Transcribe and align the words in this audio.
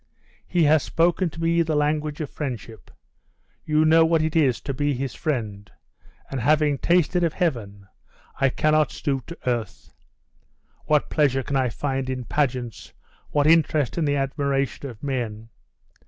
He 0.47 0.63
has 0.63 0.81
spoken 0.81 1.29
to 1.29 1.39
me 1.39 1.61
the 1.61 1.75
language 1.75 2.21
of 2.21 2.31
friendship 2.31 2.89
you 3.65 3.85
know 3.85 4.03
what 4.03 4.23
it 4.23 4.35
is 4.35 4.59
to 4.61 4.73
be 4.73 4.95
his 4.95 5.13
friend 5.13 5.69
and 6.31 6.39
having 6.41 6.79
tasted 6.79 7.23
of 7.23 7.33
heaven, 7.33 7.85
I 8.39 8.49
cannot 8.49 8.89
stoop 8.91 9.27
to 9.27 9.37
earth. 9.45 9.93
What 10.85 11.11
pleasure 11.11 11.43
can 11.43 11.55
I 11.55 11.69
find 11.69 12.09
in 12.09 12.23
pageants? 12.23 12.93
what 13.29 13.45
interest 13.45 13.95
in 13.95 14.05
the 14.05 14.15
admiration 14.15 14.89
of 14.89 15.03
men? 15.03 15.49